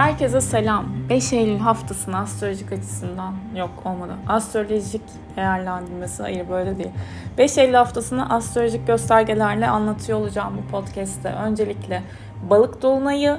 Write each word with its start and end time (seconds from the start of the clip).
Herkese 0.00 0.40
selam. 0.40 0.86
5 1.08 1.32
Eylül 1.32 1.58
haftasını 1.58 2.18
astrolojik 2.18 2.72
açısından 2.72 3.34
yok 3.56 3.70
olmadı. 3.84 4.12
Astrolojik 4.28 5.02
değerlendirmesi 5.36 6.22
hayır 6.22 6.48
böyle 6.48 6.78
değil. 6.78 6.90
5 7.38 7.58
Eylül 7.58 7.74
haftasını 7.74 8.30
astrolojik 8.30 8.86
göstergelerle 8.86 9.68
anlatıyor 9.68 10.18
olacağım 10.20 10.58
bu 10.58 10.70
podcast'te. 10.70 11.28
Öncelikle 11.28 12.02
balık 12.50 12.82
dolunayı, 12.82 13.38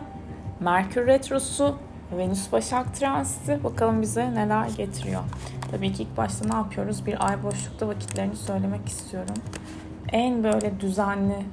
Merkür 0.60 1.08
retrosu, 1.08 1.76
Venüs 2.18 2.52
Başak 2.52 2.96
transiti 2.96 3.64
bakalım 3.64 4.02
bize 4.02 4.34
neler 4.34 4.70
getiriyor. 4.78 5.22
Tabii 5.72 5.94
ki 5.94 6.04
ilk 6.04 6.18
başta 6.18 6.48
ne 6.48 6.56
yapıyoruz? 6.56 7.06
Bir 7.06 7.28
ay 7.28 7.44
boşlukta 7.44 7.88
vakitlerini 7.88 8.36
söylemek 8.36 8.88
istiyorum. 8.88 9.36
En 10.12 10.44
böyle 10.44 10.80
düzenli 10.80 11.46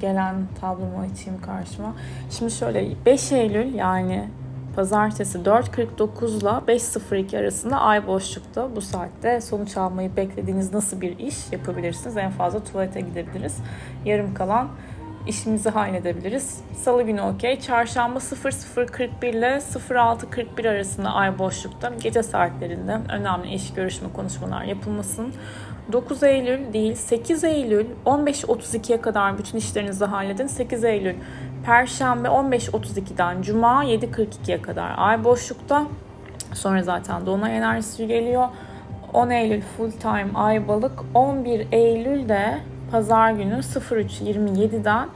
gelen 0.00 0.34
tablomu 0.60 0.98
açayım 0.98 1.40
karşıma. 1.40 1.92
Şimdi 2.30 2.52
şöyle 2.52 3.04
5 3.06 3.32
Eylül 3.32 3.74
yani 3.74 4.28
pazartesi 4.76 5.38
4.49 5.38 6.38
ile 6.38 6.76
5.02 6.76 7.38
arasında 7.38 7.80
ay 7.80 8.06
boşlukta 8.06 8.76
bu 8.76 8.80
saatte 8.80 9.40
sonuç 9.40 9.76
almayı 9.76 10.16
beklediğiniz 10.16 10.72
nasıl 10.72 11.00
bir 11.00 11.18
iş 11.18 11.52
yapabilirsiniz? 11.52 12.16
En 12.16 12.30
fazla 12.30 12.64
tuvalete 12.64 13.00
gidebiliriz. 13.00 13.56
Yarım 14.04 14.34
kalan 14.34 14.68
işimizi 15.26 15.70
halledebiliriz. 15.70 16.60
Salı 16.82 17.02
günü 17.02 17.20
okey. 17.20 17.60
Çarşamba 17.60 18.18
00.41 18.18 19.26
ile 19.26 19.46
06.41 19.46 20.68
arasında 20.68 21.10
ay 21.10 21.38
boşlukta 21.38 21.92
gece 22.02 22.22
saatlerinde 22.22 22.98
önemli 23.08 23.54
iş 23.54 23.72
görüşme 23.74 24.08
konuşmalar 24.12 24.64
yapılmasın. 24.64 25.34
9 25.92 26.22
Eylül 26.22 26.72
değil 26.72 26.94
8 26.94 27.44
Eylül 27.44 27.86
15.32'ye 28.06 29.00
kadar 29.00 29.38
bütün 29.38 29.58
işlerinizi 29.58 30.04
halledin. 30.04 30.46
8 30.46 30.84
Eylül 30.84 31.14
Perşembe 31.66 32.28
15.32'den 32.28 33.42
Cuma 33.42 33.84
7.42'ye 33.84 34.62
kadar 34.62 34.94
ay 34.96 35.24
boşlukta. 35.24 35.86
Sonra 36.54 36.82
zaten 36.82 37.26
Dolunay 37.26 37.56
enerjisi 37.56 38.06
geliyor. 38.06 38.48
10 39.12 39.30
Eylül 39.30 39.60
full 39.60 39.90
time 39.90 40.28
ay 40.34 40.68
balık. 40.68 41.04
11 41.14 41.66
Eylül'de 41.72 42.58
pazar 42.90 43.30
günü 43.30 43.54
03.27'den 43.54 45.08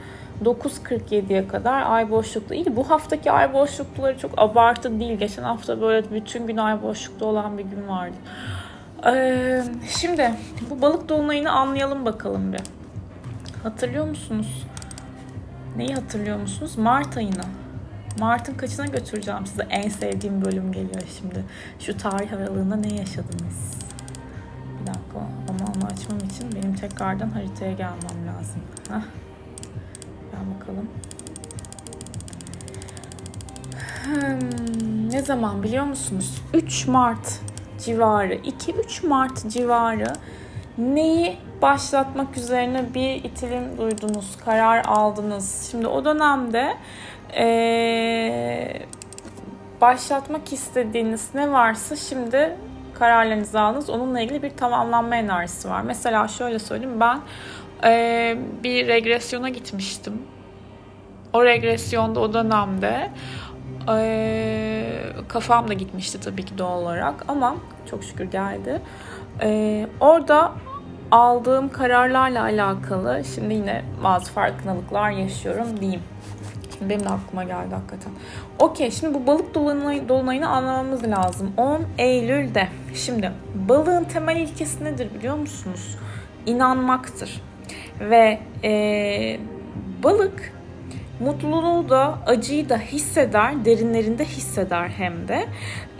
9.47'ye 0.43 1.47
kadar 1.47 1.91
ay 1.91 2.11
boşlukta. 2.11 2.55
İyi 2.55 2.75
bu 2.75 2.89
haftaki 2.89 3.31
ay 3.31 3.53
boşlukları 3.53 4.17
çok 4.17 4.31
abartı 4.37 4.99
değil. 4.99 5.19
Geçen 5.19 5.43
hafta 5.43 5.81
böyle 5.81 6.11
bütün 6.11 6.47
gün 6.47 6.57
ay 6.57 6.81
boşlukta 6.81 7.25
olan 7.25 7.57
bir 7.57 7.63
gün 7.63 7.87
vardı. 7.87 8.15
Ee, 9.05 9.63
şimdi 9.99 10.31
bu 10.69 10.81
balık 10.81 11.09
dolunayını 11.09 11.51
anlayalım 11.51 12.05
bakalım 12.05 12.53
bir. 12.53 12.61
Hatırlıyor 13.63 14.07
musunuz? 14.07 14.65
Neyi 15.77 15.93
hatırlıyor 15.93 16.39
musunuz? 16.39 16.77
Mart 16.77 17.17
ayını. 17.17 17.45
Mart'ın 18.19 18.53
kaçına 18.53 18.85
götüreceğim 18.85 19.45
size? 19.45 19.67
En 19.69 19.89
sevdiğim 19.89 20.45
bölüm 20.45 20.71
geliyor 20.71 21.03
şimdi. 21.19 21.45
Şu 21.79 21.97
tarih 21.97 22.33
aralığında 22.33 22.75
ne 22.75 22.93
yaşadınız? 22.93 23.77
Bir 24.81 24.87
dakika 24.87 25.19
ama 25.49 25.73
onu 25.75 25.85
açmam 25.85 26.17
için 26.17 26.55
benim 26.55 26.75
tekrardan 26.75 27.29
haritaya 27.29 27.71
gelmem 27.71 28.27
lazım. 28.27 28.61
Heh. 28.89 29.01
Gel 30.31 30.41
bakalım. 30.59 30.89
Hmm, 34.05 35.11
ne 35.11 35.21
zaman 35.21 35.63
biliyor 35.63 35.85
musunuz? 35.85 36.41
3 36.53 36.87
Mart 36.87 37.39
civarı, 37.79 38.33
2-3 38.33 39.07
Mart 39.07 39.49
civarı 39.49 40.13
neyi 40.77 41.37
başlatmak 41.61 42.37
üzerine 42.37 42.93
bir 42.93 43.15
itilim 43.15 43.77
duydunuz, 43.77 44.37
karar 44.45 44.85
aldınız. 44.85 45.69
Şimdi 45.71 45.87
o 45.87 46.05
dönemde 46.05 46.77
ee, 47.37 48.81
başlatmak 49.81 50.53
istediğiniz 50.53 51.35
ne 51.35 51.51
varsa 51.51 51.95
şimdi 51.95 52.57
kararlarınızı 52.93 53.59
aldınız. 53.59 53.89
Onunla 53.89 54.21
ilgili 54.21 54.43
bir 54.43 54.49
tamamlanma 54.49 55.15
enerjisi 55.15 55.69
var. 55.69 55.81
Mesela 55.81 56.27
şöyle 56.27 56.59
söyleyeyim 56.59 56.99
ben 56.99 57.19
ee, 57.83 58.37
bir 58.63 58.87
regresyona 58.87 59.49
gitmiştim. 59.49 60.21
O 61.33 61.45
regresyonda 61.45 62.19
o 62.19 62.33
dönemde 62.33 63.11
ee, 63.89 64.83
kafam 65.27 65.67
da 65.67 65.73
gitmişti 65.73 66.19
tabii 66.19 66.45
ki 66.45 66.57
doğal 66.57 66.81
olarak 66.81 67.25
ama 67.27 67.55
çok 67.89 68.03
şükür 68.03 68.25
geldi. 68.25 68.81
Ee, 69.41 69.87
orada 69.99 70.51
aldığım 71.11 71.69
kararlarla 71.69 72.43
alakalı 72.43 73.21
şimdi 73.35 73.53
yine 73.53 73.83
bazı 74.03 74.31
farkındalıklar 74.31 75.11
yaşıyorum 75.11 75.79
diyeyim. 75.81 76.01
Şimdi 76.77 76.89
benim 76.93 77.05
de 77.05 77.09
aklıma 77.09 77.43
geldi 77.43 77.75
hakikaten. 77.75 78.13
Okey 78.59 78.91
şimdi 78.91 79.13
bu 79.13 79.27
balık 79.27 79.55
dolunay, 79.55 80.09
dolunayını 80.09 80.49
anlamamız 80.49 81.03
lazım. 81.03 81.53
10 81.57 81.81
Eylül'de. 81.97 82.67
Şimdi 82.93 83.31
balığın 83.55 84.03
temel 84.03 84.35
ilkesi 84.35 84.83
nedir 84.83 85.09
biliyor 85.13 85.37
musunuz? 85.37 85.97
İnanmaktır. 86.45 87.41
Ve 87.99 88.39
ee, 88.63 89.39
balık 90.03 90.53
mutluluğu 91.19 91.89
da 91.89 92.17
acıyı 92.25 92.69
da 92.69 92.77
hisseder, 92.77 93.65
derinlerinde 93.65 94.25
hisseder 94.25 94.89
hem 94.89 95.27
de. 95.27 95.45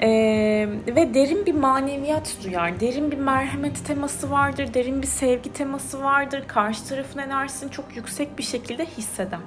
Ee, 0.04 0.68
ve 0.88 1.14
derin 1.14 1.46
bir 1.46 1.54
maneviyat 1.54 2.38
duyar. 2.44 2.80
Derin 2.80 3.12
bir 3.12 3.18
merhamet 3.18 3.86
teması 3.86 4.32
vardır, 4.32 4.74
derin 4.74 5.02
bir 5.02 5.08
sevgi 5.08 5.54
teması 5.54 6.04
vardır. 6.04 6.44
Karşı 6.48 6.88
tarafın 6.88 7.20
enerjisini 7.20 7.72
çok 7.72 7.96
yüksek 7.96 8.38
bir 8.38 8.44
şekilde 8.44 8.86
hisseder. 8.86 9.40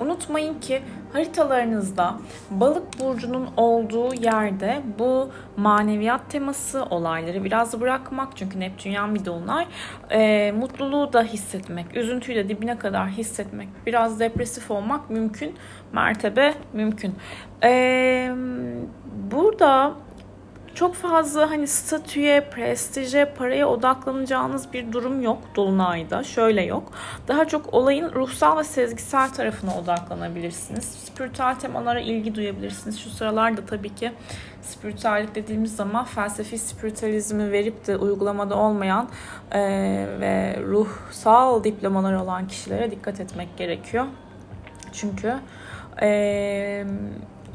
Unutmayın 0.00 0.60
ki 0.60 0.82
haritalarınızda 1.12 2.18
balık 2.50 3.00
burcunun 3.00 3.48
olduğu 3.56 4.14
yerde 4.14 4.82
bu 4.98 5.30
maneviyat 5.56 6.30
teması, 6.30 6.84
olayları 6.84 7.44
biraz 7.44 7.80
bırakmak 7.80 8.36
çünkü 8.36 8.60
Neptünyan 8.60 9.14
bir 9.14 9.24
dolunay, 9.24 9.66
e, 10.10 10.52
mutluluğu 10.52 11.12
da 11.12 11.22
hissetmek, 11.22 11.96
üzüntüyü 11.96 12.36
de 12.36 12.48
dibine 12.48 12.78
kadar 12.78 13.08
hissetmek, 13.08 13.68
biraz 13.86 14.20
depresif 14.20 14.70
olmak 14.70 15.10
mümkün, 15.10 15.54
mertebe 15.92 16.54
mümkün. 16.72 17.14
E, 17.64 18.32
burada 19.30 19.94
çok 20.78 20.94
fazla 20.94 21.50
hani 21.50 21.66
statüye, 21.66 22.40
prestije, 22.40 23.24
paraya 23.38 23.68
odaklanacağınız 23.68 24.72
bir 24.72 24.92
durum 24.92 25.22
yok 25.22 25.38
Dolunay'da. 25.56 26.24
Şöyle 26.24 26.62
yok. 26.62 26.92
Daha 27.28 27.44
çok 27.44 27.74
olayın 27.74 28.12
ruhsal 28.12 28.58
ve 28.58 28.64
sezgisel 28.64 29.30
tarafına 29.30 29.78
odaklanabilirsiniz. 29.78 30.84
Spiritüel 30.84 31.54
temalara 31.54 32.00
ilgi 32.00 32.34
duyabilirsiniz. 32.34 32.98
Şu 33.00 33.10
sıralarda 33.10 33.66
tabii 33.66 33.94
ki 33.94 34.12
spiritüellik 34.62 35.34
dediğimiz 35.34 35.76
zaman 35.76 36.04
felsefi 36.04 36.58
spiritüalizmi 36.58 37.52
verip 37.52 37.86
de 37.86 37.96
uygulamada 37.96 38.56
olmayan 38.56 39.08
e, 39.52 39.60
ve 40.20 40.56
ruhsal 40.66 41.64
diplomalar 41.64 42.14
olan 42.14 42.48
kişilere 42.48 42.90
dikkat 42.90 43.20
etmek 43.20 43.56
gerekiyor. 43.56 44.06
Çünkü 44.92 45.34
e, 46.02 46.84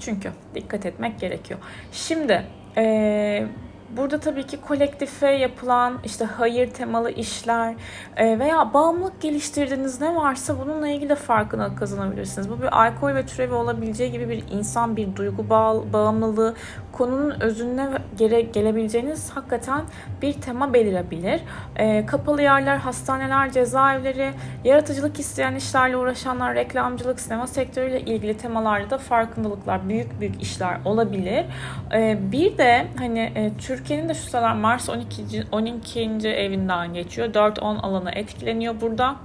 çünkü 0.05 0.31
dikkat 0.55 0.85
etmek 0.85 1.19
gerekiyor. 1.19 1.59
Şimdi 1.91 2.45
ee, 2.77 3.47
burada 3.97 4.19
tabii 4.19 4.47
ki 4.47 4.61
kolektife 4.61 5.31
yapılan 5.31 5.99
işte 6.05 6.25
hayır 6.25 6.69
temalı 6.69 7.11
işler 7.11 7.75
e, 8.17 8.39
veya 8.39 8.73
bağımlılık 8.73 9.21
geliştirdiğiniz 9.21 10.01
ne 10.01 10.15
varsa 10.15 10.59
bununla 10.59 10.87
ilgili 10.87 11.09
de 11.09 11.15
farkına 11.15 11.75
kazanabilirsiniz. 11.75 12.49
Bu 12.49 12.61
bir 12.61 12.81
alkol 12.81 13.15
ve 13.15 13.25
türevi 13.25 13.53
olabileceği 13.53 14.11
gibi 14.11 14.29
bir 14.29 14.43
insan 14.51 14.97
bir 14.97 15.15
duygu 15.15 15.49
bağ, 15.49 15.93
bağımlılığı 15.93 16.55
konunun 16.93 17.41
özüne 17.41 17.89
gele, 18.17 18.41
gelebileceğiniz 18.41 19.29
hakikaten 19.29 19.81
bir 20.21 20.33
tema 20.33 20.73
belirebilir. 20.73 21.41
E, 21.75 22.05
kapalı 22.05 22.41
yerler, 22.41 22.77
hastaneler, 22.77 23.51
cezaevleri, 23.51 24.31
yaratıcılık 24.63 25.19
isteyen 25.19 25.55
işlerle 25.55 25.97
uğraşanlar, 25.97 26.55
reklamcılık, 26.55 27.19
sinema 27.19 27.47
sektörüyle 27.47 28.01
ilgili 28.01 28.37
temalarda 28.37 28.89
da 28.89 28.97
farkındalıklar, 28.97 29.89
büyük 29.89 30.19
büyük 30.19 30.41
işler 30.41 30.77
olabilir. 30.85 31.45
E, 31.93 32.17
bir 32.31 32.57
de 32.57 32.87
hani 32.97 33.19
e, 33.35 33.51
Türkiye'nin 33.57 34.09
de 34.09 34.13
şu 34.13 34.23
sıralar 34.23 34.53
Mars 34.53 34.89
12. 34.89 35.43
12. 35.51 36.01
evinden 36.27 36.93
geçiyor. 36.93 37.27
4-10 37.27 37.79
alanı 37.79 38.11
etkileniyor 38.11 38.81
burada. 38.81 39.15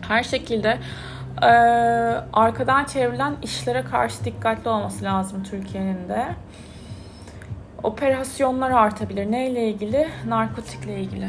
Her 0.00 0.22
şekilde 0.22 0.78
e, 1.42 1.46
arkadan 2.32 2.84
çevrilen 2.84 3.34
işlere 3.42 3.82
karşı 3.82 4.24
dikkatli 4.24 4.70
olması 4.70 5.04
lazım 5.04 5.42
Türkiye'nin 5.42 6.08
de 6.08 6.26
operasyonlar 7.86 8.70
artabilir. 8.70 9.32
Neyle 9.32 9.68
ilgili? 9.68 10.08
Narkotikle 10.26 11.00
ilgili. 11.00 11.28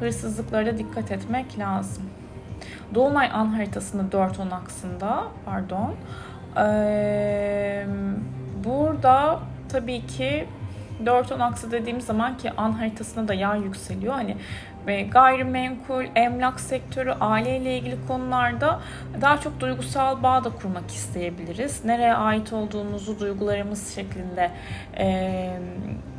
Hırsızlıklara 0.00 0.78
dikkat 0.78 1.12
etmek 1.12 1.58
lazım. 1.58 2.04
Dolunay 2.94 3.30
an 3.32 3.46
haritasında 3.46 4.16
4-10 4.16 4.54
aksında 4.54 5.24
pardon. 5.44 5.94
Ee, 6.56 7.86
burada 8.64 9.38
tabii 9.68 10.06
ki 10.06 10.46
4-10 11.04 11.42
aksı 11.42 11.70
dediğim 11.70 12.00
zaman 12.00 12.36
ki 12.36 12.50
an 12.56 12.72
haritasında 12.72 13.28
da 13.28 13.34
yay 13.34 13.60
yükseliyor. 13.62 14.14
Hani 14.14 14.36
ve 14.86 15.02
gayrimenkul, 15.02 16.04
emlak 16.14 16.60
sektörü, 16.60 17.10
aileyle 17.20 17.78
ilgili 17.78 17.96
konularda 18.08 18.80
daha 19.20 19.40
çok 19.40 19.60
duygusal 19.60 20.22
bağ 20.22 20.44
da 20.44 20.50
kurmak 20.50 20.90
isteyebiliriz. 20.90 21.84
Nereye 21.84 22.14
ait 22.14 22.52
olduğumuzu 22.52 23.20
duygularımız 23.20 23.94
şeklinde 23.94 24.50
e, 24.98 25.58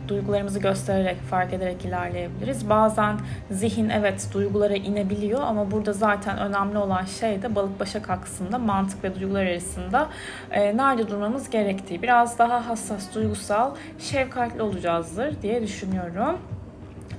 duygularımızı 0.08 0.60
göstererek, 0.60 1.22
fark 1.22 1.54
ederek 1.54 1.86
ilerleyebiliriz. 1.86 2.70
Bazen 2.70 3.18
zihin 3.52 3.90
evet 3.90 4.30
duygulara 4.34 4.76
inebiliyor 4.76 5.42
ama 5.42 5.72
burada 5.72 5.94
zaten 5.94 6.38
önemli 6.38 6.78
olan 6.78 7.06
şey 7.06 7.42
de 7.42 7.56
balık 7.56 7.80
başak 7.80 8.10
aksında 8.10 8.58
mantık 8.58 9.04
ve 9.04 9.20
duygular 9.20 9.46
arasında 9.46 10.08
e, 10.52 10.78
nerede 10.78 11.08
durmamız 11.08 11.50
gerektiği. 11.50 12.02
Biraz 12.02 12.40
daha 12.40 12.70
hassas, 12.70 13.16
duygusal, 13.16 13.76
şefkatli 14.00 14.62
olacağızdır 14.62 15.42
diye 15.42 15.62
düşünüyorum. 15.62 16.38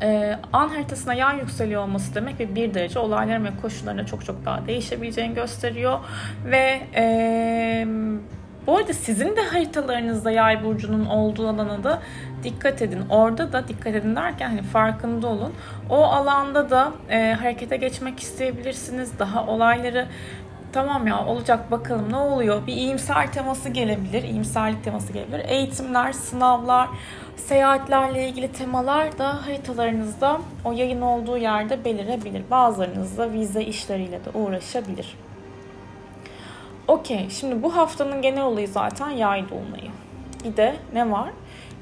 Ee, 0.02 0.38
an 0.52 0.68
haritasına 0.68 1.14
yay 1.14 1.38
yükseliyor 1.38 1.82
olması 1.82 2.14
demek 2.14 2.40
ve 2.40 2.54
bir 2.54 2.74
derece 2.74 2.98
olayların 2.98 3.44
ve 3.44 3.50
koşullarına 3.62 4.06
çok 4.06 4.24
çok 4.24 4.44
daha 4.44 4.66
değişebileceğini 4.66 5.34
gösteriyor. 5.34 5.98
Ve 6.44 6.80
e, 6.94 7.86
bu 8.66 8.76
arada 8.76 8.92
sizin 8.92 9.36
de 9.36 9.40
haritalarınızda 9.42 10.30
yay 10.30 10.64
burcunun 10.64 11.06
olduğu 11.06 11.48
alana 11.48 11.84
da 11.84 12.02
dikkat 12.44 12.82
edin. 12.82 13.02
Orada 13.10 13.52
da 13.52 13.68
dikkat 13.68 13.94
edin 13.94 14.16
derken 14.16 14.48
hani 14.48 14.62
farkında 14.62 15.26
olun. 15.26 15.52
O 15.90 16.04
alanda 16.04 16.70
da 16.70 16.92
e, 17.10 17.32
harekete 17.32 17.76
geçmek 17.76 18.20
isteyebilirsiniz. 18.20 19.18
Daha 19.18 19.46
olayları 19.46 20.06
tamam 20.72 21.06
ya 21.06 21.26
olacak 21.26 21.70
bakalım 21.70 22.12
ne 22.12 22.16
oluyor. 22.16 22.66
Bir 22.66 22.72
iyimser 22.72 23.32
teması 23.32 23.68
gelebilir. 23.68 24.22
iyimserlik 24.22 24.84
teması 24.84 25.12
gelebilir. 25.12 25.44
Eğitimler, 25.48 26.12
sınavlar, 26.12 26.88
seyahatlerle 27.36 28.28
ilgili 28.28 28.52
temalar 28.52 29.18
da 29.18 29.46
haritalarınızda 29.46 30.40
o 30.64 30.72
yayın 30.72 31.00
olduğu 31.00 31.36
yerde 31.36 31.84
belirebilir. 31.84 32.42
Bazılarınız 32.50 33.18
da 33.18 33.32
vize 33.32 33.62
işleriyle 33.62 34.24
de 34.24 34.30
uğraşabilir. 34.34 35.16
Okey, 36.88 37.30
şimdi 37.30 37.62
bu 37.62 37.76
haftanın 37.76 38.22
genel 38.22 38.44
olayı 38.44 38.68
zaten 38.68 39.10
yay 39.10 39.48
dolunayı. 39.48 39.90
Bir 40.44 40.56
de 40.56 40.76
ne 40.92 41.10
var? 41.10 41.30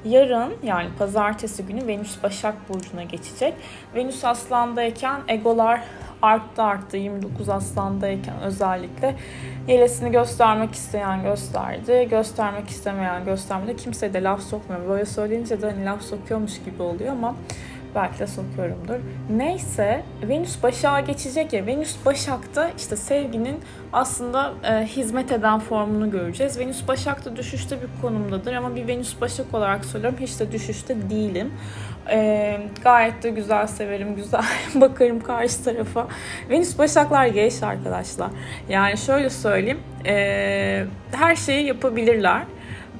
Yarın 0.04 0.54
yani 0.62 0.88
pazartesi 0.98 1.66
günü 1.66 1.86
Venüs 1.86 2.22
Başak 2.22 2.54
Burcu'na 2.68 3.02
geçecek. 3.02 3.54
Venüs 3.94 4.24
Aslan'dayken 4.24 5.20
egolar 5.28 5.80
arttı 6.26 6.62
arttı 6.62 6.96
29 6.96 7.48
Aslan'dayken 7.48 8.40
özellikle 8.40 9.16
yelesini 9.68 10.12
göstermek 10.12 10.74
isteyen 10.74 11.22
gösterdi, 11.22 12.08
göstermek 12.10 12.68
istemeyen 12.68 13.24
göstermedi. 13.24 13.76
Kimseye 13.76 14.14
de 14.14 14.22
laf 14.22 14.40
sokmuyor. 14.40 14.88
Böyle 14.88 15.06
söyleyince 15.06 15.62
de 15.62 15.70
hani 15.70 15.84
laf 15.84 16.02
sokuyormuş 16.02 16.64
gibi 16.64 16.82
oluyor 16.82 17.12
ama 17.12 17.34
Belki 17.96 18.18
de 18.18 18.26
sokuyorumdur. 18.26 18.94
Neyse 19.30 20.02
Venüs 20.28 20.62
Başak'a 20.62 21.00
geçecek 21.00 21.52
ya. 21.52 21.66
Venüs 21.66 21.96
Başak'ta 22.06 22.70
işte 22.76 22.96
sevginin 22.96 23.60
aslında 23.92 24.52
e, 24.64 24.86
hizmet 24.86 25.32
eden 25.32 25.60
formunu 25.60 26.10
göreceğiz. 26.10 26.58
Venüs 26.58 26.88
Başak'ta 26.88 27.36
düşüşte 27.36 27.76
bir 27.82 27.88
konumdadır 28.02 28.52
ama 28.52 28.76
bir 28.76 28.88
Venüs 28.88 29.20
Başak 29.20 29.54
olarak 29.54 29.84
söylüyorum 29.84 30.18
hiç 30.20 30.40
de 30.40 30.52
düşüşte 30.52 31.10
değilim. 31.10 31.52
E, 32.10 32.58
gayet 32.84 33.22
de 33.22 33.30
güzel 33.30 33.66
severim, 33.66 34.16
güzel 34.16 34.44
bakarım 34.74 35.20
karşı 35.20 35.64
tarafa. 35.64 36.06
Venüs 36.50 36.78
Başaklar 36.78 37.26
geç 37.26 37.62
arkadaşlar. 37.62 38.30
Yani 38.68 38.98
şöyle 38.98 39.30
söyleyeyim, 39.30 39.80
e, 40.06 40.84
her 41.12 41.36
şeyi 41.36 41.66
yapabilirler 41.66 42.42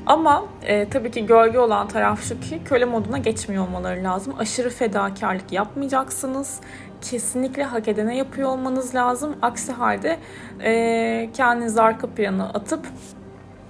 ama 0.07 0.45
e, 0.63 0.89
tabii 0.89 1.11
ki 1.11 1.27
gölge 1.27 1.59
olan 1.59 1.89
taraf 1.89 2.23
şu 2.23 2.41
ki 2.41 2.61
köle 2.65 2.85
moduna 2.85 3.19
geçmiyor 3.19 3.69
olmaları 3.69 4.05
lazım. 4.05 4.35
Aşırı 4.39 4.71
fedakarlık 4.71 5.53
yapmayacaksınız. 5.53 6.61
Kesinlikle 7.01 7.65
hak 7.65 7.89
edene 7.89 8.17
yapıyor 8.17 8.49
olmanız 8.51 8.95
lazım. 8.95 9.37
Aksi 9.43 9.73
halde 9.73 10.19
e, 10.65 11.31
kendinizi 11.35 11.83
arka 11.83 12.07
plana 12.07 12.49
atıp 12.49 12.87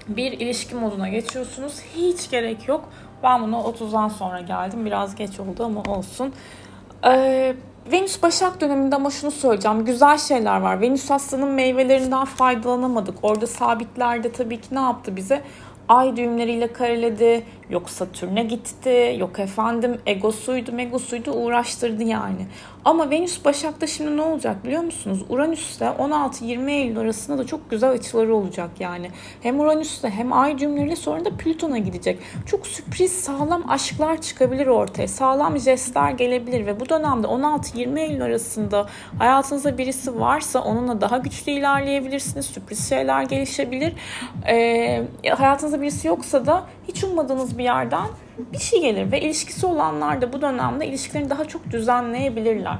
bir 0.08 0.32
ilişki 0.32 0.74
moduna 0.74 1.08
geçiyorsunuz. 1.08 1.80
Hiç 1.96 2.30
gerek 2.30 2.68
yok. 2.68 2.88
Ben 3.22 3.42
buna 3.42 3.56
30'dan 3.56 4.08
sonra 4.08 4.40
geldim. 4.40 4.86
Biraz 4.86 5.14
geç 5.14 5.40
oldu 5.40 5.64
ama 5.64 5.82
olsun. 5.82 6.32
Ee, 7.04 7.56
Venüs 7.92 8.22
Başak 8.22 8.60
döneminde 8.60 8.96
ama 8.96 9.10
şunu 9.10 9.30
söyleyeceğim. 9.30 9.84
Güzel 9.84 10.18
şeyler 10.18 10.60
var. 10.60 10.80
Venüs 10.80 11.10
Aslan'ın 11.10 11.48
meyvelerinden 11.48 12.24
faydalanamadık. 12.24 13.18
Orada 13.22 13.46
sabitlerde 13.46 14.32
tabii 14.32 14.60
ki 14.60 14.74
ne 14.74 14.80
yaptı 14.80 15.16
bize? 15.16 15.42
Ay 15.88 16.16
düğümleriyle 16.16 16.72
kareledi, 16.72 17.44
yok 17.70 17.90
Satürn'e 17.90 18.42
gitti, 18.42 19.16
yok 19.18 19.38
efendim 19.38 20.00
egosuydu 20.06 20.72
megosuydu 20.72 21.30
uğraştırdı 21.30 22.02
yani. 22.02 22.46
Ama 22.86 23.10
Venüs 23.10 23.44
Başak'ta 23.44 23.86
şimdi 23.86 24.16
ne 24.16 24.22
olacak 24.22 24.64
biliyor 24.64 24.82
musunuz? 24.82 25.24
Uranüs'te 25.28 25.84
16-20 25.84 26.70
Eylül 26.70 26.98
arasında 26.98 27.38
da 27.38 27.46
çok 27.46 27.70
güzel 27.70 27.90
açıları 27.90 28.34
olacak 28.34 28.70
yani. 28.80 29.10
Hem 29.40 29.60
Uranüs'te 29.60 30.10
hem 30.10 30.32
ay 30.32 30.58
düğümleriyle 30.58 30.96
sonra 30.96 31.24
da 31.24 31.30
Plüton'a 31.36 31.78
gidecek. 31.78 32.18
Çok 32.46 32.66
sürpriz 32.66 33.12
sağlam 33.12 33.70
aşklar 33.70 34.20
çıkabilir 34.20 34.66
ortaya. 34.66 35.08
Sağlam 35.08 35.58
jestler 35.58 36.10
gelebilir 36.10 36.66
ve 36.66 36.80
bu 36.80 36.88
dönemde 36.88 37.26
16-20 37.26 38.00
Eylül 38.00 38.22
arasında 38.22 38.86
hayatınızda 39.18 39.78
birisi 39.78 40.20
varsa 40.20 40.62
onunla 40.62 41.00
daha 41.00 41.18
güçlü 41.18 41.52
ilerleyebilirsiniz. 41.52 42.46
Sürpriz 42.46 42.88
şeyler 42.88 43.22
gelişebilir. 43.22 43.92
Ee, 44.48 45.02
hayatınızda 45.36 45.75
birisi 45.80 46.08
yoksa 46.08 46.46
da 46.46 46.64
hiç 46.88 47.04
ummadığınız 47.04 47.58
bir 47.58 47.64
yerden 47.64 48.06
bir 48.52 48.58
şey 48.58 48.80
gelir 48.80 49.12
ve 49.12 49.20
ilişkisi 49.20 49.66
olanlar 49.66 50.22
da 50.22 50.32
bu 50.32 50.40
dönemde 50.40 50.86
ilişkilerini 50.86 51.30
daha 51.30 51.44
çok 51.44 51.70
düzenleyebilirler. 51.70 52.76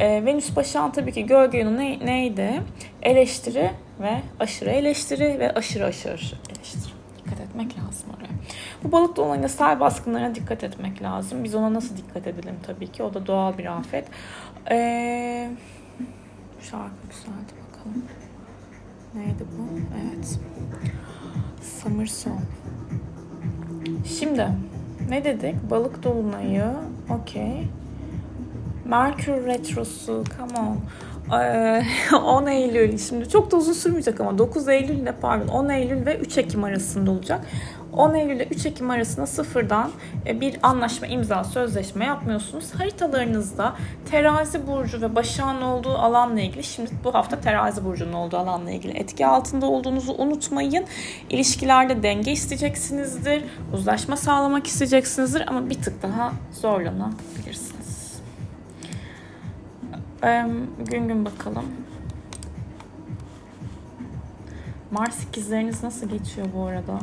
Ee, 0.00 0.24
Venüs 0.24 0.56
Başak'ın 0.56 0.90
tabii 0.90 1.12
ki 1.12 1.26
gölge 1.26 1.58
yönü 1.58 1.78
ne, 1.78 2.06
neydi? 2.06 2.62
Eleştiri 3.02 3.70
ve 4.00 4.22
aşırı 4.40 4.70
eleştiri 4.70 5.38
ve 5.38 5.54
aşırı 5.54 5.84
aşırı 5.84 6.12
eleştiri. 6.12 6.92
Dikkat 7.18 7.40
etmek 7.40 7.78
lazım 7.78 8.10
oraya. 8.16 8.30
Bu 8.84 8.92
balık 8.92 9.16
dolayında 9.16 9.48
sel 9.48 9.80
baskınlarına 9.80 10.34
dikkat 10.34 10.64
etmek 10.64 11.02
lazım. 11.02 11.44
Biz 11.44 11.54
ona 11.54 11.74
nasıl 11.74 11.96
dikkat 11.96 12.26
edelim 12.26 12.54
tabii 12.66 12.92
ki. 12.92 13.02
O 13.02 13.14
da 13.14 13.26
doğal 13.26 13.58
bir 13.58 13.66
afet. 13.78 14.08
Ee, 14.70 15.50
şarkı 16.60 17.06
güzeldi 17.10 17.52
bakalım. 17.68 18.04
Neydi 19.14 19.44
bu? 19.58 19.68
Evet. 20.02 20.38
Summer 21.60 22.06
Song. 22.06 22.40
Şimdi 24.18 24.46
ne 25.08 25.24
dedik? 25.24 25.70
Balık 25.70 26.02
dolunayı. 26.02 26.64
Okey. 27.10 27.68
Merkür 28.84 29.46
retrosu. 29.46 30.24
Come 30.38 30.68
on. 30.68 30.76
10 32.16 32.46
Eylül 32.46 32.98
şimdi 32.98 33.28
çok 33.28 33.50
da 33.50 33.56
uzun 33.56 33.72
sürmeyecek 33.72 34.20
ama 34.20 34.38
9 34.38 34.68
Eylül 34.68 34.94
ile 34.98 35.12
pardon 35.20 35.48
10 35.48 35.68
Eylül 35.68 36.06
ve 36.06 36.18
3 36.18 36.38
Ekim 36.38 36.64
arasında 36.64 37.10
olacak. 37.10 37.46
10 37.92 38.14
Eylül 38.14 38.36
ile 38.36 38.44
3 38.44 38.66
Ekim 38.66 38.90
arasında 38.90 39.26
sıfırdan 39.26 39.90
e, 40.26 40.40
bir 40.40 40.58
anlaşma, 40.62 41.06
imza, 41.06 41.44
sözleşme 41.44 42.04
yapmıyorsunuz. 42.04 42.74
Haritalarınızda 42.74 43.74
terazi 44.10 44.66
burcu 44.66 45.00
ve 45.00 45.14
başağın 45.14 45.62
olduğu 45.62 45.94
alanla 45.98 46.40
ilgili 46.40 46.64
şimdi 46.64 46.90
bu 47.04 47.14
hafta 47.14 47.40
terazi 47.40 47.84
burcunun 47.84 48.12
olduğu 48.12 48.36
alanla 48.36 48.70
ilgili 48.70 48.98
etki 48.98 49.26
altında 49.26 49.66
olduğunuzu 49.66 50.12
unutmayın. 50.12 50.84
İlişkilerde 51.30 52.02
denge 52.02 52.32
isteyeceksinizdir. 52.32 53.44
Uzlaşma 53.72 54.16
sağlamak 54.16 54.66
isteyeceksinizdir 54.66 55.44
ama 55.46 55.70
bir 55.70 55.82
tık 55.82 56.02
daha 56.02 56.32
zorlanabilirsiniz. 56.52 58.20
Gün 60.90 61.08
gün 61.08 61.24
bakalım. 61.24 61.64
Mars 64.90 65.24
ikizleriniz 65.24 65.82
nasıl 65.82 66.08
geçiyor 66.08 66.46
bu 66.56 66.62
arada? 66.62 66.98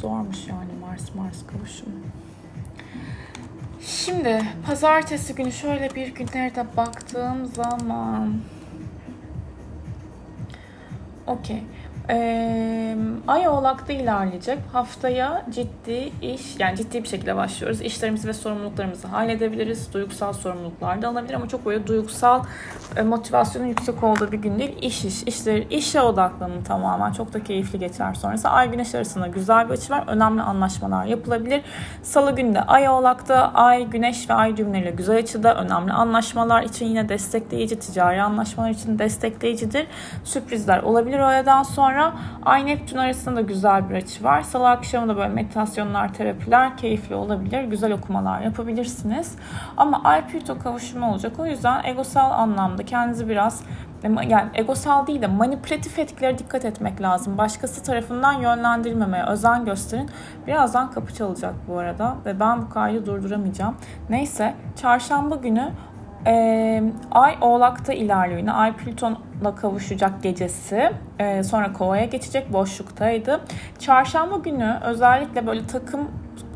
Zormuş 0.00 0.46
yani 0.48 0.72
Mars 0.80 1.14
Mars 1.14 1.46
kavuşumu. 1.46 1.92
Şimdi 3.80 4.42
pazartesi 4.66 5.34
günü 5.34 5.52
şöyle 5.52 5.94
bir 5.94 6.14
günlerde 6.14 6.64
baktığım 6.76 7.46
zaman 7.46 8.40
Okey. 11.26 11.62
Ee, 12.10 12.96
Ay 13.28 13.48
Oğlak'ta 13.48 13.92
ilerleyecek. 13.92 14.58
Haftaya 14.72 15.46
ciddi 15.50 16.12
iş, 16.22 16.60
yani 16.60 16.76
ciddi 16.76 17.02
bir 17.02 17.08
şekilde 17.08 17.36
başlıyoruz. 17.36 17.80
İşlerimizi 17.80 18.28
ve 18.28 18.32
sorumluluklarımızı 18.32 19.08
halledebiliriz. 19.08 19.94
Duygusal 19.94 20.32
sorumluluklar 20.32 21.02
da 21.02 21.08
alabilir 21.08 21.34
ama 21.34 21.48
çok 21.48 21.66
böyle 21.66 21.86
duygusal 21.86 22.44
e, 22.96 23.02
motivasyonun 23.02 23.66
yüksek 23.66 24.02
olduğu 24.02 24.32
bir 24.32 24.38
gün 24.38 24.58
değil. 24.58 24.76
İş 24.82 25.04
iş, 25.04 25.22
işler, 25.22 25.62
işe 25.70 26.00
odaklanın 26.00 26.62
tamamen. 26.62 27.12
Çok 27.12 27.32
da 27.32 27.44
keyifli 27.44 27.78
geçer 27.78 28.14
sonrası. 28.14 28.48
Ay 28.48 28.70
Güneş 28.70 28.94
arasında 28.94 29.26
güzel 29.26 29.68
bir 29.68 29.74
açı 29.74 29.92
var. 29.92 30.04
Önemli 30.06 30.42
anlaşmalar 30.42 31.04
yapılabilir. 31.04 31.62
Salı 32.02 32.36
günü 32.36 32.54
de 32.54 32.62
Ay 32.62 32.88
Oğlak'ta 32.88 33.52
Ay, 33.54 33.86
Güneş 33.86 34.30
ve 34.30 34.34
Ay 34.34 34.56
düğümleriyle 34.56 34.90
güzel 34.90 35.16
açıda 35.16 35.54
önemli 35.54 35.92
anlaşmalar 35.92 36.62
için 36.62 36.86
yine 36.86 37.08
destekleyici, 37.08 37.78
ticari 37.78 38.22
anlaşmalar 38.22 38.70
için 38.70 38.98
destekleyicidir. 38.98 39.86
Sürprizler 40.24 40.82
olabilir 40.82 41.18
o 41.18 41.24
aradan 41.24 41.62
sonra 41.62 41.99
Sonra 42.00 42.14
Ay 42.42 42.66
Neptün 42.66 42.96
arasında 42.96 43.36
da 43.36 43.40
güzel 43.40 43.90
bir 43.90 43.94
açı 43.94 44.24
var. 44.24 44.42
Salı 44.42 44.68
akşamı 44.68 45.08
da 45.08 45.16
böyle 45.16 45.28
meditasyonlar, 45.28 46.14
terapiler 46.14 46.76
keyifli 46.76 47.14
olabilir. 47.14 47.64
Güzel 47.64 47.92
okumalar 47.92 48.40
yapabilirsiniz. 48.40 49.36
Ama 49.76 50.00
Ay 50.04 50.26
Plüto 50.26 50.58
kavuşumu 50.58 51.10
olacak. 51.10 51.32
O 51.38 51.46
yüzden 51.46 51.84
egosal 51.84 52.30
anlamda 52.30 52.84
kendinizi 52.84 53.28
biraz 53.28 53.62
yani 54.04 54.50
egosal 54.54 55.06
değil 55.06 55.22
de 55.22 55.26
manipülatif 55.26 55.98
etkileri 55.98 56.38
dikkat 56.38 56.64
etmek 56.64 57.02
lazım. 57.02 57.38
Başkası 57.38 57.82
tarafından 57.82 58.32
yönlendirilmemeye 58.32 59.24
özen 59.24 59.64
gösterin. 59.64 60.10
Birazdan 60.46 60.90
kapı 60.90 61.14
çalacak 61.14 61.54
bu 61.68 61.78
arada 61.78 62.16
ve 62.26 62.40
ben 62.40 62.62
bu 62.62 62.68
kaydı 62.68 63.06
durduramayacağım. 63.06 63.76
Neyse 64.10 64.54
çarşamba 64.76 65.36
günü 65.36 65.70
e, 66.26 66.82
Ay 67.10 67.38
Oğlak'ta 67.40 67.92
ilerliyor 67.92 68.40
yine. 68.40 68.52
Ay 68.52 68.76
Plüton'la 68.76 69.54
kavuşacak 69.54 70.22
gecesi. 70.22 70.92
E, 71.18 71.42
sonra 71.42 71.72
Kova'ya 71.72 72.04
geçecek. 72.04 72.52
Boşluktaydı. 72.52 73.40
Çarşamba 73.78 74.36
günü 74.36 74.78
özellikle 74.84 75.46
böyle 75.46 75.66
takım 75.66 76.08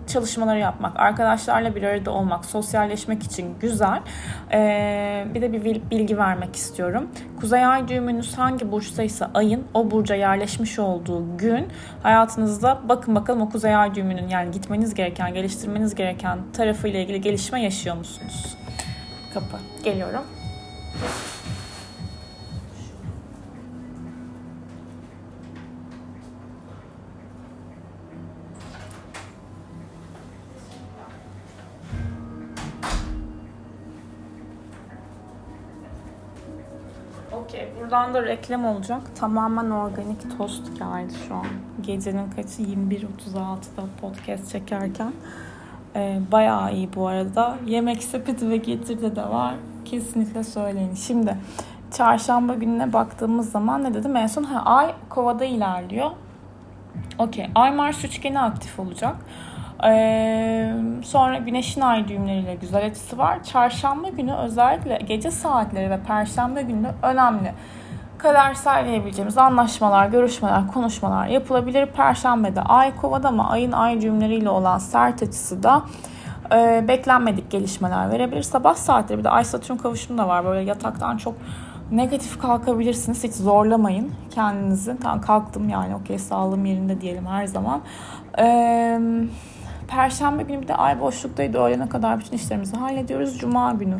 çalışmaları 0.07 0.59
yapmak, 0.59 1.01
arkadaşlarla 1.01 1.75
bir 1.75 1.83
arada 1.83 2.11
olmak, 2.11 2.45
sosyalleşmek 2.45 3.23
için 3.23 3.55
güzel. 3.61 4.01
Ee, 4.53 5.25
bir 5.35 5.43
de 5.43 5.53
bir 5.53 5.83
bilgi 5.91 6.19
vermek 6.19 6.57
istiyorum. 6.57 7.11
Kuzey 7.41 7.67
Ay 7.67 7.89
düğümünüz 7.89 8.39
hangi 8.39 8.73
burçtaysa 8.73 9.31
ayın 9.35 9.65
o 9.75 9.91
burca 9.91 10.15
yerleşmiş 10.15 10.79
olduğu 10.79 11.37
gün 11.39 11.69
hayatınızda 12.03 12.81
bakın 12.89 13.15
bakalım 13.15 13.43
o 13.43 13.49
Kuzey 13.49 13.77
Ay 13.77 13.95
düğümünün 13.95 14.29
yani 14.29 14.51
gitmeniz 14.51 14.95
gereken, 14.95 15.35
geliştirmeniz 15.35 15.95
gereken 15.95 16.39
tarafıyla 16.53 17.01
ilgili 17.01 17.21
gelişme 17.21 17.63
yaşıyor 17.63 17.97
musunuz? 17.97 18.57
Kapı. 19.35 19.57
Geliyorum. 19.85 20.23
Okey. 37.33 37.69
Buradan 37.81 38.15
da 38.15 38.23
reklam 38.23 38.65
olacak. 38.65 39.03
Tamamen 39.21 39.71
organik 39.71 40.39
tost 40.39 40.79
geldi 40.79 41.13
şu 41.29 41.35
an. 41.35 41.47
Gecenin 41.81 42.31
kaçı? 42.31 42.63
21.36'da 42.63 43.85
podcast 44.01 44.53
çekerken. 44.53 45.13
Ee, 45.97 46.19
bayağı 46.33 46.75
iyi 46.75 46.89
bu 46.95 47.09
arada. 47.09 47.57
Yemek 47.67 48.03
sepeti 48.03 48.51
ve 48.51 48.57
getirde 48.57 49.17
de 49.17 49.23
var. 49.23 49.55
Kesinlikle 49.85 50.45
söyleyin. 50.45 50.95
Şimdi 50.95 51.37
çarşamba 51.97 52.55
gününe 52.55 52.93
baktığımız 52.93 53.51
zaman 53.51 53.85
ne 53.85 53.95
dedim? 53.95 54.17
En 54.17 54.27
son 54.27 54.43
ha, 54.43 54.63
ay 54.65 54.95
kovada 55.09 55.45
ilerliyor. 55.45 56.11
Okey. 57.19 57.47
Ay 57.55 57.73
Mars 57.73 58.05
üçgeni 58.05 58.41
aktif 58.41 58.81
olacak. 58.81 59.17
Ee, 59.85 60.75
sonra 61.05 61.39
güneşin 61.39 61.81
ay 61.81 62.09
düğümleriyle 62.09 62.55
güzel 62.55 62.87
açısı 62.87 63.19
var. 63.19 63.45
Çarşamba 63.45 64.09
günü 64.09 64.33
özellikle 64.33 64.99
gece 65.07 65.31
saatleri 65.31 65.91
ve 65.91 66.01
perşembe 66.01 66.63
günü 66.63 66.89
önemli. 67.03 67.53
Kader 68.25 68.55
sağlayabileceğimiz 68.55 69.39
anlaşmalar, 69.39 70.07
görüşmeler, 70.07 70.67
konuşmalar 70.67 71.27
yapılabilir. 71.27 71.87
Perşembede 71.87 72.63
ay 72.63 72.97
kovada 72.97 73.29
ama 73.29 73.51
ayın 73.51 73.73
ay 73.73 74.01
düğümleriyle 74.01 74.49
olan 74.49 74.79
sert 74.79 75.23
açısı 75.23 75.63
da 75.63 75.83
e, 76.53 76.85
beklenmedik 76.89 77.51
gelişmeler 77.51 78.11
verebilir. 78.11 78.43
Sabah 78.43 78.75
saatleri 78.75 79.19
bir 79.19 79.25
de 79.25 79.31
ay 79.31 79.45
satürn 79.45 79.77
kavuşumu 79.77 80.19
da 80.19 80.29
var. 80.29 80.45
Böyle 80.45 80.61
yataktan 80.61 81.17
çok 81.17 81.35
negatif 81.91 82.41
kalkabilirsiniz. 82.41 83.25
Hiç 83.25 83.35
zorlamayın 83.35 84.13
kendinizi. 84.31 84.97
Tamam 85.03 85.21
kalktım 85.21 85.69
yani 85.69 85.95
okey 85.95 86.19
sağlığım 86.19 86.65
yerinde 86.65 87.01
diyelim 87.01 87.27
her 87.27 87.47
zaman. 87.47 87.81
Eee 88.39 89.01
Perşembe 89.89 90.43
günü 90.43 90.63
bir 90.63 90.69
de 90.69 90.75
ay 90.75 91.01
boşluktaydı. 91.01 91.59
Öğlene 91.59 91.89
kadar 91.89 92.19
bütün 92.19 92.37
işlerimizi 92.37 92.77
hallediyoruz. 92.77 93.39
Cuma 93.39 93.73
günü. 93.73 93.99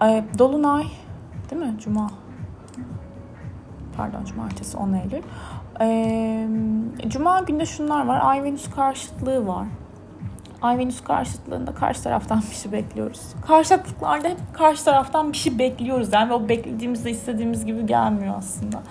Ay, 0.00 0.24
Dolunay 0.38 0.84
değil 1.50 1.62
mi? 1.62 1.74
Cuma. 1.80 2.10
Pardon 3.96 4.24
cumartesi 4.24 4.76
10 4.76 4.92
Eylül. 4.92 5.22
Ee, 5.80 6.48
Cuma 7.08 7.40
günde 7.40 7.66
şunlar 7.66 8.06
var. 8.06 8.20
Ay 8.22 8.42
Venüs 8.42 8.70
karşıtlığı 8.70 9.46
var. 9.46 9.66
Ay 10.62 10.78
Venüs 10.78 11.00
karşıtlığında 11.00 11.74
karşı 11.74 12.02
taraftan 12.02 12.42
bir 12.50 12.56
şey 12.56 12.72
bekliyoruz. 12.72 13.20
Karşıtlıklarda 13.46 14.28
hep 14.28 14.38
karşı 14.52 14.84
taraftan 14.84 15.32
bir 15.32 15.36
şey 15.36 15.58
bekliyoruz. 15.58 16.12
Yani 16.12 16.32
o 16.32 16.48
beklediğimizde 16.48 17.10
istediğimiz 17.10 17.66
gibi 17.66 17.86
gelmiyor 17.86 18.34
aslında. 18.38 18.82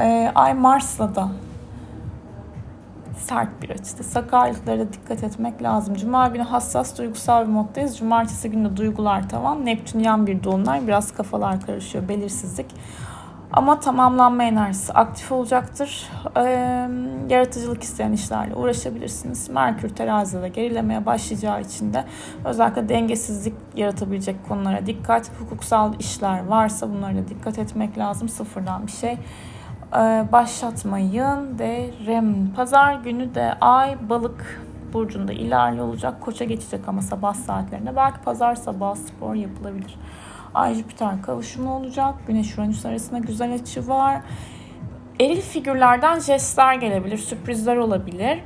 Ee, 0.00 0.32
Ay 0.34 0.54
Mars'la 0.54 1.14
da 1.14 1.28
sert 3.18 3.62
bir 3.62 3.70
açıda. 3.70 4.02
Sakarlıklara 4.02 4.92
dikkat 4.92 5.24
etmek 5.24 5.62
lazım. 5.62 5.94
Cuma 5.94 6.28
günü 6.28 6.42
hassas 6.42 6.98
duygusal 6.98 7.42
bir 7.42 7.52
moddayız. 7.52 7.98
Cumartesi 7.98 8.50
günü 8.50 8.76
duygular 8.76 9.28
tavan. 9.28 9.66
Neptün 9.66 9.98
yan 9.98 10.26
bir 10.26 10.44
dolunay. 10.44 10.86
Biraz 10.86 11.12
kafalar 11.12 11.60
karışıyor. 11.60 12.08
Belirsizlik. 12.08 12.66
Ama 13.56 13.80
tamamlanma 13.80 14.44
enerjisi 14.44 14.92
aktif 14.92 15.32
olacaktır. 15.32 16.10
Ee, 16.36 16.88
yaratıcılık 17.28 17.82
isteyen 17.82 18.12
işlerle 18.12 18.54
uğraşabilirsiniz. 18.54 19.48
Merkür 19.48 19.88
terazide 19.88 20.48
gerilemeye 20.48 21.06
başlayacağı 21.06 21.60
için 21.60 21.94
de 21.94 22.04
özellikle 22.44 22.88
dengesizlik 22.88 23.54
yaratabilecek 23.76 24.48
konulara 24.48 24.86
dikkat. 24.86 25.30
Hukuksal 25.40 25.92
işler 25.98 26.46
varsa 26.46 26.90
bunlara 26.90 27.28
dikkat 27.28 27.58
etmek 27.58 27.98
lazım. 27.98 28.28
Sıfırdan 28.28 28.86
bir 28.86 28.92
şey 28.92 29.18
ee, 29.96 30.24
başlatmayın 30.32 31.58
derim. 31.58 32.52
Pazar 32.56 32.94
günü 32.94 33.34
de 33.34 33.54
ay 33.60 34.08
balık 34.08 34.62
burcunda 34.92 35.32
ilerli 35.32 35.82
olacak. 35.82 36.20
Koça 36.20 36.44
geçecek 36.44 36.88
ama 36.88 37.02
sabah 37.02 37.34
saatlerinde. 37.34 37.96
Belki 37.96 38.20
pazar 38.24 38.54
sabah 38.54 38.94
spor 38.94 39.34
yapılabilir. 39.34 39.98
Ay 40.54 40.74
Jüpiter 40.74 41.22
kavuşumu 41.22 41.74
olacak. 41.74 42.14
Güneş 42.26 42.58
Uranüs 42.58 42.86
arasında 42.86 43.18
güzel 43.18 43.54
açı 43.54 43.88
var. 43.88 44.20
Eril 45.20 45.40
figürlerden 45.40 46.20
jestler 46.20 46.74
gelebilir. 46.74 47.18
Sürprizler 47.18 47.76
olabilir. 47.76 48.40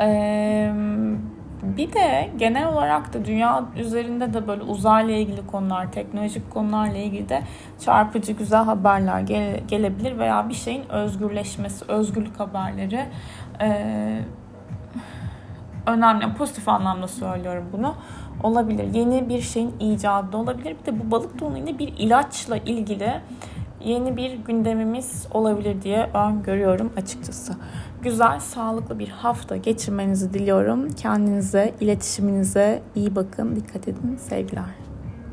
Ee, 0.00 0.72
bir 1.62 1.92
de 1.92 2.30
genel 2.36 2.68
olarak 2.68 3.14
da 3.14 3.24
dünya 3.24 3.64
üzerinde 3.76 4.34
de 4.34 4.48
böyle 4.48 4.62
uzayla 4.62 5.14
ilgili 5.14 5.46
konular, 5.46 5.92
teknolojik 5.92 6.50
konularla 6.50 6.96
ilgili 6.96 7.28
de 7.28 7.42
çarpıcı 7.84 8.32
güzel 8.32 8.64
haberler 8.64 9.20
gele, 9.20 9.60
gelebilir 9.68 10.18
veya 10.18 10.48
bir 10.48 10.54
şeyin 10.54 10.88
özgürleşmesi, 10.88 11.84
özgürlük 11.88 12.40
haberleri 12.40 13.06
e, 13.60 14.18
önemli. 15.86 16.34
Pozitif 16.34 16.68
anlamda 16.68 17.08
söylüyorum 17.08 17.68
bunu. 17.72 17.94
Olabilir. 18.42 18.94
Yeni 18.94 19.28
bir 19.28 19.40
şeyin 19.40 19.72
icadı 19.80 20.36
olabilir. 20.36 20.76
Bir 20.80 20.92
de 20.92 21.00
bu 21.00 21.10
balık 21.10 21.40
doğumuyla 21.40 21.78
bir 21.78 21.88
ilaçla 21.98 22.56
ilgili 22.56 23.20
yeni 23.84 24.16
bir 24.16 24.32
gündemimiz 24.32 25.26
olabilir 25.30 25.82
diye 25.82 26.10
ben 26.14 26.42
görüyorum 26.42 26.92
açıkçası. 26.96 27.52
Güzel, 28.02 28.40
sağlıklı 28.40 28.98
bir 28.98 29.08
hafta 29.08 29.56
geçirmenizi 29.56 30.34
diliyorum. 30.34 30.90
Kendinize, 30.90 31.74
iletişiminize 31.80 32.82
iyi 32.94 33.16
bakın, 33.16 33.56
dikkat 33.56 33.88
edin. 33.88 34.16
Sevgiler. 34.16 34.91